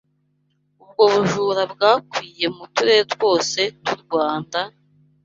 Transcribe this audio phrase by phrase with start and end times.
[0.83, 4.59] Ubwo bujura bwakwiye mu turere twose tw’u Rwanda,